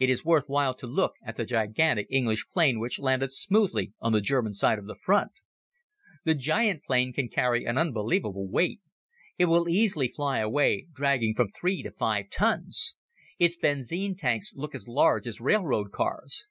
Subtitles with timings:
[0.00, 4.12] It is worth while to look at the gigantic English plane which landed smoothly on
[4.12, 5.30] the German side of the front.
[6.24, 8.80] The giant plane can carry an unbelievable weight.
[9.38, 12.96] It will easily fly away dragging from three to five tons.
[13.38, 16.48] Its benzine tanks look as large as railroad cars.